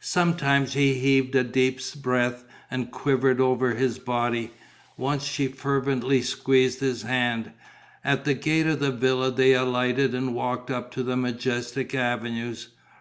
Sometimes 0.00 0.72
he 0.72 0.94
heaved 0.94 1.36
a 1.36 1.44
deep 1.44 1.78
breath 2.02 2.42
and 2.72 2.90
quivered 2.90 3.40
all 3.40 3.52
over 3.52 3.74
his 3.74 4.00
body. 4.00 4.50
Once 4.96 5.22
she 5.22 5.46
fervently 5.46 6.22
squeezed 6.22 6.80
his 6.80 7.02
hand. 7.02 7.52
At 8.04 8.24
the 8.24 8.34
gate 8.34 8.66
of 8.66 8.80
the 8.80 8.90
villa 8.90 9.30
they 9.30 9.52
alighted 9.54 10.12
and 10.12 10.34
walked 10.34 10.72
up 10.72 10.92
the 10.92 11.16
majestic 11.16 11.94
avenues. 11.94 12.70